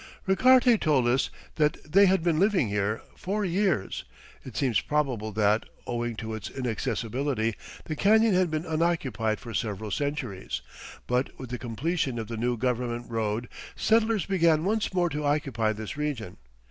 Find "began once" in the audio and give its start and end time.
14.25-14.91